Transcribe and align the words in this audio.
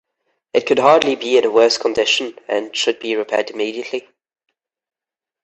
It 0.51 0.65
could 0.65 0.79
hardly 0.79 1.15
be 1.15 1.37
in 1.37 1.45
a 1.45 1.51
worse 1.51 1.77
condition... 1.77 2.35
and 2.47 2.75
should 2.75 2.97
be 2.99 3.15
repaired 3.15 3.51
immediately. 3.51 4.07